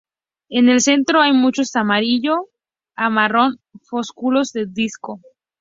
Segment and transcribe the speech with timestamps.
[0.49, 2.47] En el centro hay muchos amarillo
[2.95, 5.21] a marrón flósculos del disco.